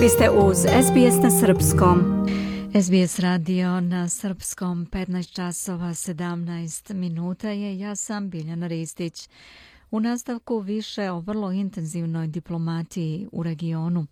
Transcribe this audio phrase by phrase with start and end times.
[0.00, 2.26] Vi ste uz SBS na Srpskom.
[2.82, 7.78] SBS radio na Srpskom 15 časova 17 minuta je.
[7.78, 9.28] Ja sam Biljana Ristić.
[9.90, 14.06] U nastavku više o vrlo intenzivnoj diplomatiji u regionu.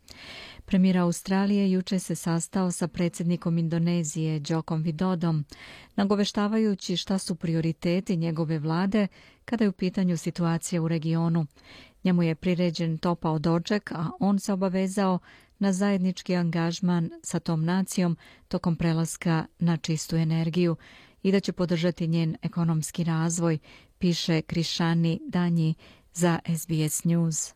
[0.64, 5.44] Premijer Australije juče se sastao sa predsjednikom Indonezije Jokom Vidodom,
[5.96, 9.06] nagoveštavajući šta su prioriteti njegove vlade
[9.44, 11.46] kada je u pitanju situacija u regionu.
[12.04, 15.18] Njemu je priređen topao doček, a on se obavezao
[15.58, 18.16] na zajednički angažman sa tom nacijom
[18.48, 20.76] tokom prelaska na čistu energiju
[21.22, 23.58] i da će podržati njen ekonomski razvoj,
[23.98, 25.74] piše Krišani Danji
[26.14, 27.54] za SBS News.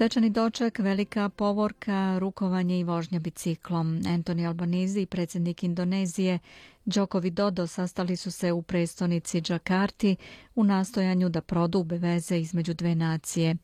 [0.00, 4.00] Svečani doček, velika povorka, rukovanje i vožnja biciklom.
[4.06, 6.38] Antoni Albanizi, predsjednik Indonezije,
[6.86, 10.16] Joko Widodo sastali su se u prestonici Džakarti
[10.54, 13.56] u nastojanju da prodube veze između dve nacije.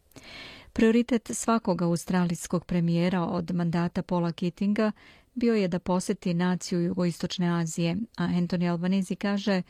[0.73, 4.93] Prioritet svakog australijskog premijera od mandata Paula Kittinga
[5.35, 9.63] bio je da poseti naciju jugoistočne Azije, a Anthony Albanese kaže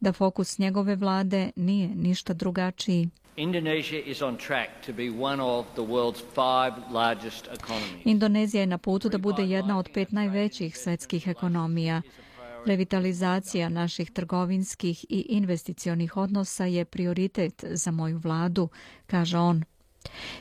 [0.00, 3.08] da fokus njegove vlade nije ništa drugačiji.
[8.04, 12.02] Indonezija je na putu da bude jedna od pet najvećih svetskih ekonomija.
[12.66, 18.68] Revitalizacija naših trgovinskih i investicionih odnosa je prioritet za moju vladu,
[19.06, 19.64] kaže on.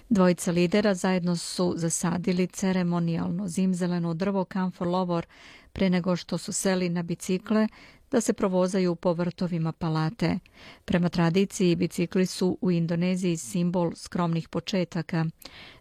[0.09, 5.25] Dvojica lidera zajedno su zasadili ceremonijalno zimzeleno drvo Camphor Lovor
[5.73, 7.67] pre nego što su seli na bicikle
[8.11, 10.39] da se provozaju po vrtovima palate.
[10.85, 15.25] Prema tradiciji, bicikli su u Indoneziji simbol skromnih početaka.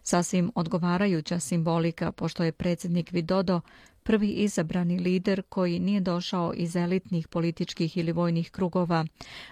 [0.03, 3.61] Sasvim odgovarajuća simbolika, pošto je predsjednik Vidodo
[4.03, 9.05] prvi izabrani lider koji nije došao iz elitnih političkih ili vojnih krugova,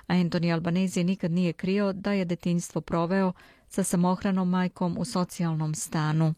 [0.08, 3.33] a Anthony Albanese nikad nije krio da je detinjstvo proveo
[3.69, 6.33] sa samohranom majkom u socijalnom stanu.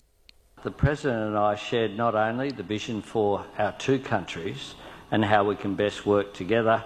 [0.63, 4.75] The president and I shared not only the vision for our two countries
[5.11, 6.81] and how we can best work together,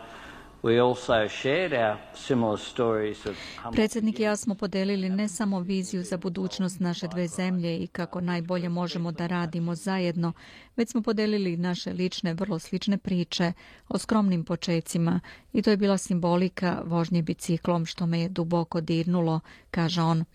[3.71, 8.21] Predsjednik i ja smo podelili ne samo viziju za budućnost naše dve zemlje i kako
[8.21, 10.33] najbolje možemo da radimo zajedno,
[10.75, 13.53] već smo podelili naše lične, vrlo slične priče
[13.89, 15.19] o skromnim počecima
[15.53, 19.39] i to je bila simbolika vožnje biciklom što me je duboko dirnulo,
[19.71, 20.25] kaže on.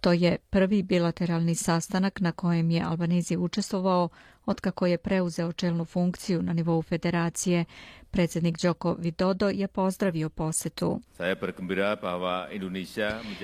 [0.00, 4.08] To je prvi bilateralni sastanak na kojem je Albanizije učestvovao
[4.46, 7.64] otkako je preuzeo čelnu funkciju na nivou federacije.
[8.10, 11.00] Predsjednik Joko Widodo je pozdravio posetu.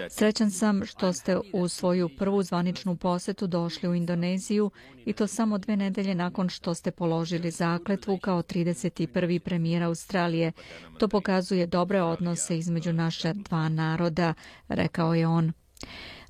[0.09, 4.71] Srećan sam što ste u svoju prvu zvaničnu posetu došli u Indoneziju
[5.05, 9.39] i to samo dve nedelje nakon što ste položili zakletvu kao 31.
[9.39, 10.53] premijer Australije.
[10.99, 14.35] To pokazuje dobre odnose između naša dva naroda,
[14.69, 15.53] rekao je on.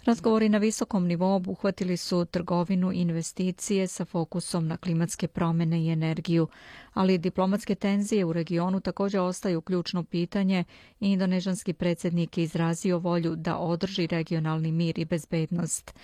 [0.06, 6.48] Razgovori na visokom nivou obuhvatili su trgovinu investicije sa fokusom na klimatske promjene i energiju,
[6.96, 10.64] ali diplomatske tenzije u regionu također ostaju ključno pitanje
[11.00, 15.94] i indonežanski predsjednik je izrazio volju da održi regionalni mir i bezbednost.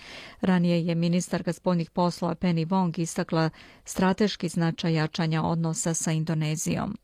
[0.41, 3.49] Ranije je ministarka spoljnih poslova Penny Wong istakla
[3.85, 6.97] strateški značaj jačanja odnosa sa Indonezijom.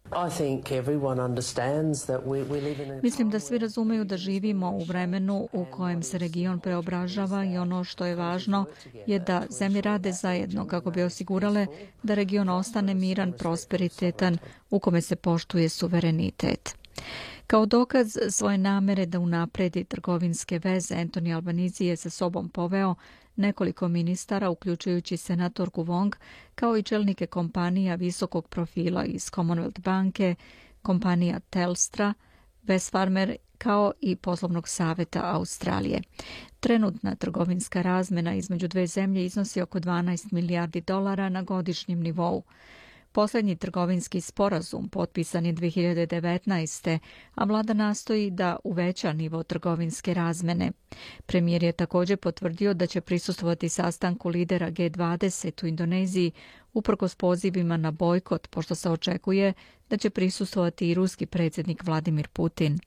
[3.03, 7.83] Mislim da svi razumeju da živimo u vremenu u kojem se region preobražava i ono
[7.83, 8.65] što je važno
[9.07, 11.67] je da zemlje rade zajedno kako bi osigurale
[12.03, 14.37] da region ostane miran, prosper prosperitetan
[14.69, 16.75] u kome se poštuje suverenitet.
[17.47, 22.95] Kao dokaz svoje namere da unapredi trgovinske veze, Antoni Albanizi je sa sobom poveo
[23.35, 26.15] nekoliko ministara, uključujući senatorku Wong,
[26.55, 30.35] kao i čelnike kompanija visokog profila iz Commonwealth banke,
[30.81, 32.13] kompanija Telstra,
[32.63, 36.01] Westfarmer kao i poslovnog saveta Australije.
[36.59, 42.43] Trenutna trgovinska razmena između dve zemlje iznosi oko 12 milijardi dolara na godišnjem nivou.
[43.11, 46.99] Posljednji trgovinski sporazum potpisan je 2019.
[47.35, 50.71] a vlada nastoji da uveća nivo trgovinske razmene.
[51.25, 56.31] Premijer je također potvrdio da će prisustvovati sastanku lidera G20 u Indoneziji
[56.73, 59.53] uprkos pozivima na bojkot, pošto se očekuje
[59.89, 62.79] da će prisustvovati i ruski predsjednik Vladimir Putin.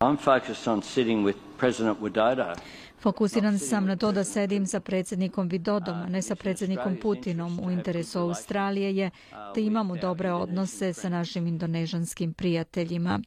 [0.00, 2.54] I'm focused on sitting with President Widodo
[3.00, 7.60] Fokusiran sam na to da sedim sa predsjednikom Vidodom, a ne sa predsjednikom Putinom.
[7.60, 9.10] U interesu Australije je
[9.54, 13.20] da imamo dobre odnose sa našim indonežanskim prijateljima.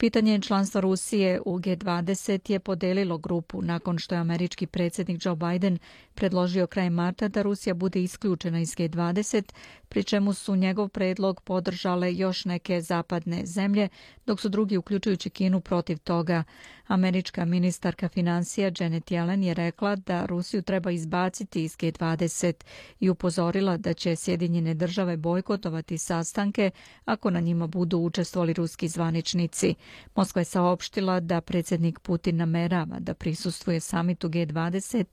[0.00, 5.78] Pitanje članstva Rusije u G20 je podelilo grupu nakon što je američki predsjednik Joe Biden
[6.14, 9.52] predložio kraj marta da Rusija bude isključena iz G20,
[9.88, 13.88] pri čemu su njegov predlog podržale još neke zapadne zemlje,
[14.26, 16.44] dok su drugi, uključujući Kinu, protiv toga.
[16.90, 22.52] Američka ministarka financija Janet Yellen je rekla da Rusiju treba izbaciti iz G20
[23.00, 26.70] i upozorila da će Sjedinjene države bojkotovati sastanke
[27.04, 29.74] ako na njima budu učestvovali ruski zvaničnici.
[30.14, 35.04] Moskva je saopštila da predsjednik Putin namerava da prisustuje samitu G20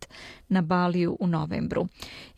[0.49, 1.87] na Baliju u novembru.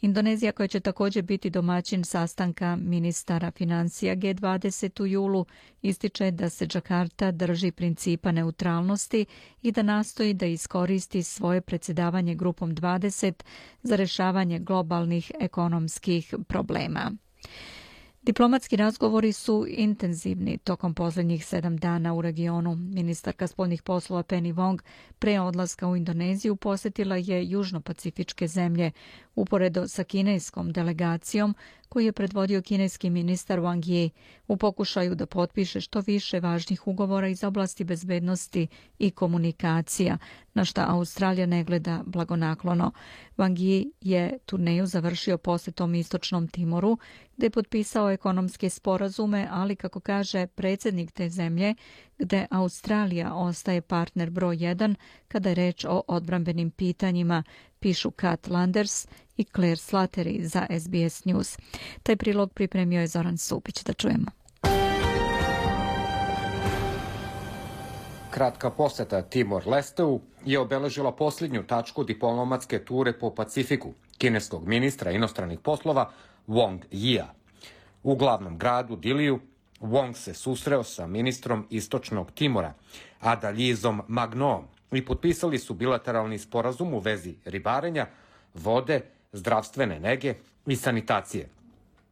[0.02, 5.46] Indonezija koja će također biti domaćin sastanka ministara financija G20 u julu
[5.82, 9.26] ističe da se Džakarta drži principa neutralnosti
[9.62, 13.34] i da nastoji da iskoristi svoje predsjedavanje grupom 20
[13.84, 17.12] za rešavanje globalnih ekonomskih problema.
[18.22, 22.76] Diplomatski razgovori su intenzivni tokom posljednjih sedam dana u regionu.
[22.76, 24.80] Ministarka spoljnih poslova Penny Wong
[25.20, 28.92] pre odlaska u Indoneziju posjetila je južno-pacifičke zemlje
[29.36, 31.56] uporedo sa kineskom delegacijom
[31.90, 34.10] koji je predvodio kineski ministar Wang Yi
[34.48, 38.68] u pokušaju da potpiše što više važnih ugovora iz oblasti bezbednosti
[39.00, 40.18] i komunikacija,
[40.54, 42.92] na šta Australija ne gleda blagonaklono.
[43.38, 46.98] Wang Yi je turneju završio posjetom Istočnom Timoru,
[47.38, 51.76] gde je potpisao ekonomske sporazume, ali, kako kaže predsjednik te zemlje,
[52.18, 54.96] gde Australija ostaje partner broj 1
[55.28, 57.44] kada je reč o odbrambenim pitanjima,
[57.80, 61.58] pišu Kat Landers i Claire Slattery za SBS News.
[62.04, 63.84] Taj prilog pripremio je Zoran Supić.
[63.84, 64.32] Da čujemo.
[68.32, 75.60] Kratka poseta Timor Lesteu je obeležila posljednju tačku diplomatske ture po Pacifiku kineskog ministra inostranih
[75.60, 76.12] poslova
[76.48, 77.26] Wong Yia.
[78.04, 79.40] U glavnom gradu Diliju
[79.80, 82.74] Wong se susreo sa ministrom Istočnog Timora,
[83.20, 88.08] Adalizom Magnoom, i potpisali su bilateralni sporazum u vezi ribarenja,
[88.54, 89.02] vode,
[89.32, 90.34] zdravstvene nege
[90.66, 91.50] i sanitacije.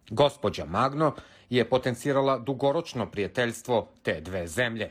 [0.10, 1.14] Gospođa Magno
[1.50, 4.90] je potencirala dugoročno prijateljstvo te dve zemlje.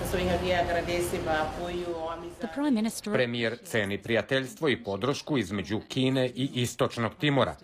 [3.13, 7.57] Premijer ceni prijateljstvo i podršku između Kine i Istočnog Timora.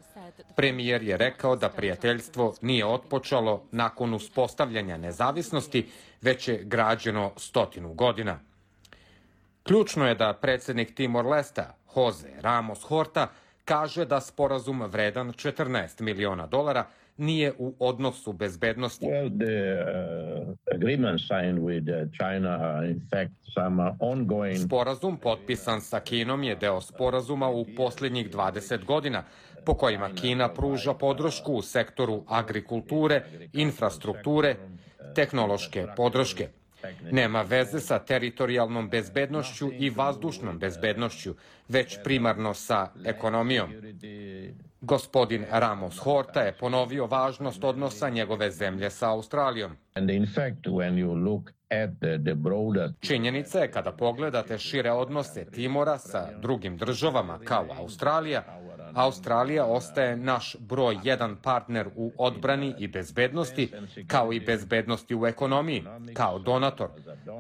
[0.57, 5.89] Premijer je rekao da prijateljstvo nije otpočalo nakon uspostavljanja nezavisnosti,
[6.21, 8.41] već je građeno stotinu godina.
[9.63, 11.65] Ključno je da predsjednik Timor-Lesta,
[11.97, 13.29] Jose Ramos Horta,
[13.65, 16.85] kaže da sporazum vredan 14 miliona dolara
[17.17, 19.07] nije u odnosu bezbednosti.
[19.07, 19.83] Well, the,
[20.49, 24.67] uh, agreement signed with uh, China, in fact, some uh, ongoing...
[24.67, 29.25] Sporazum potpisan sa Kinom je deo sporazuma u posljednjih 20 godina,
[29.65, 33.23] po kojima Kina pruža podršku u sektoru agrikulture,
[33.53, 34.57] infrastrukture,
[35.15, 36.49] tehnološke podrške.
[37.11, 41.35] Nema veze sa teritorijalnom bezbednošću i vazdušnom bezbednošću,
[41.69, 43.71] već primarno sa ekonomijom.
[44.81, 49.77] Gospodin Ramos Horta je ponovio važnost odnosa njegove zemlje sa Australijom.
[53.01, 58.45] Činjenica je kada pogledate šire odnose Timora sa drugim državama kao Australija,
[58.95, 63.73] Australija ostaje naš broj jedan partner u odbrani i bezbednosti,
[64.07, 65.85] kao i bezbednosti u ekonomiji,
[66.15, 66.89] kao donator.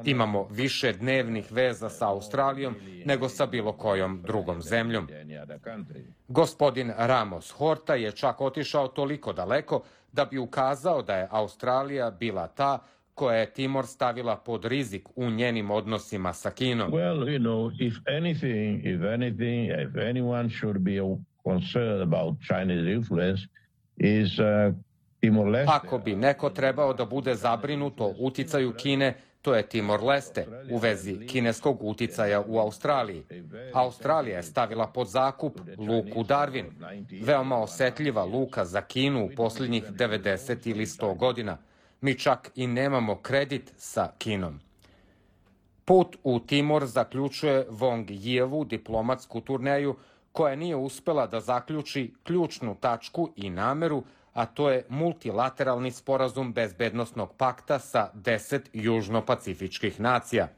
[0.04, 5.08] Imamo više dnevnih veza sa Australijom nego sa bilo kojom drugom zemljom.
[6.28, 9.82] Gospodin Ramos Horta je čak otišao toliko daleko
[10.12, 12.78] da bi ukazao da je Australija bila ta
[13.14, 16.92] koja je Timor stavila pod rizik u njenim odnosima sa Kinom.
[16.92, 21.00] Well, you know, if anything, if anything, if anyone should be
[21.44, 23.42] concern about Chinese influence
[23.96, 24.74] is uh,
[25.22, 25.72] Timor-Leste.
[25.72, 31.26] Ako bi neko trebao da bude zabrinut o uticaju Kine, to je Timor-Leste u vezi
[31.26, 33.22] kineskog uticaja u Australiji.
[33.72, 36.64] Australija je stavila pod zakup luku Darwin,
[37.22, 41.58] veoma osetljiva luka za Kinu u posljednjih 90 ili 100 godina.
[42.00, 44.60] Mi čak i nemamo kredit sa Kinom.
[45.84, 49.96] Put u Timor zaključuje Wong Yijevu diplomatsku turneju
[50.32, 57.34] koja nije uspela da zaključi ključnu tačku i nameru, a to je multilateralni sporazum bezbednostnog
[57.36, 60.48] pakta sa deset južno-pacifičkih nacija.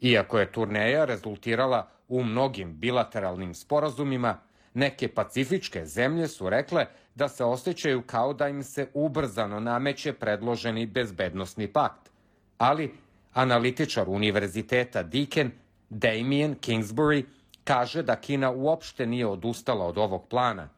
[0.00, 4.38] Iako je turneja rezultirala u mnogim bilateralnim sporazumima,
[4.74, 10.86] neke pacifičke zemlje su rekle da se osjećaju kao da im se ubrzano nameće predloženi
[10.86, 12.10] bezbednostni pakt.
[12.58, 12.94] Ali
[13.32, 15.50] analitičar univerziteta Deakin,
[15.90, 17.24] Damien Kingsbury,
[17.64, 20.68] kaže da Kina uopšte nije odustala od ovog plana.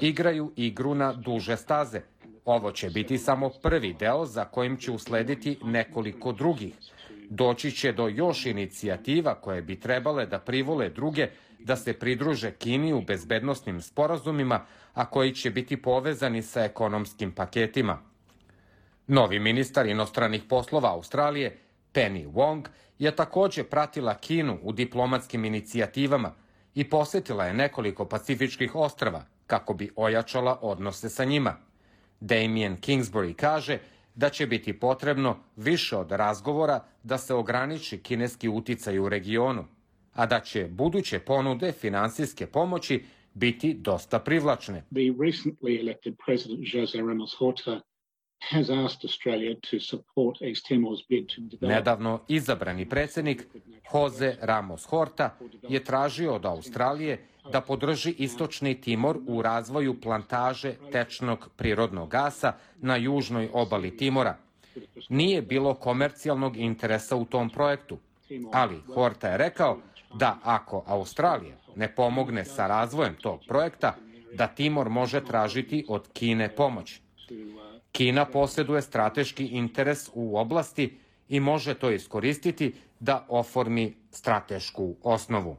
[0.00, 2.00] Igraju igru na duže staze.
[2.44, 6.74] Ovo će biti samo prvi deo za kojim će uslediti nekoliko drugih.
[7.30, 12.92] Doći će do još inicijativa koje bi trebale da privole druge da se pridruže Kini
[12.92, 17.98] u bezbednostnim sporazumima, a koji će biti povezani sa ekonomskim paketima.
[19.06, 21.58] Novi ministar inostranih poslova Australije,
[21.92, 22.68] Penny Wong,
[22.98, 26.34] je takođe pratila Kinu u diplomatskim inicijativama
[26.74, 31.56] i posetila je nekoliko pacifičkih ostrava kako bi ojačala odnose sa njima.
[32.20, 33.78] Damien Kingsbury kaže
[34.14, 39.64] da će biti potrebno više od razgovora da se ograniči kineski uticaj u regionu,
[40.14, 44.84] a da će buduće ponude finansijske pomoći biti dosta privlačne.
[44.90, 47.80] The recently elected president Ramos Horta
[51.60, 53.46] Nedavno izabrani predsednik
[53.94, 55.36] Jose Ramos Horta
[55.68, 62.96] je tražio od Australije da podrži istočni Timor u razvoju plantaže tečnog prirodnog gasa na
[62.96, 64.36] južnoj obali Timora.
[65.08, 67.98] Nije bilo komercijalnog interesa u tom projektu,
[68.52, 69.78] ali Horta je rekao
[70.14, 73.94] da ako Australija ne pomogne sa razvojem tog projekta,
[74.34, 77.00] da Timor može tražiti od Kine pomoć.
[77.92, 85.56] Kina posjeduje strateški interes u oblasti i može to iskoristiti da oformi stratešku osnovu.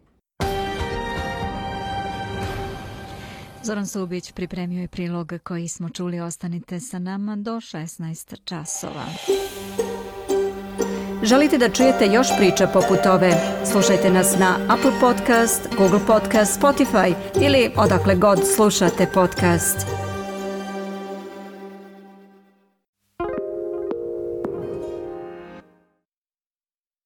[3.63, 6.19] Zoran Subić pripremio je prilog koji smo čuli.
[6.19, 9.05] Ostanite sa nama do 16 časova.
[11.23, 13.31] Želite da čujete još priča poput ove?
[13.71, 20.02] Slušajte nas na Apple Podcast, Google Podcast, Spotify ili odakle god slušate podcast.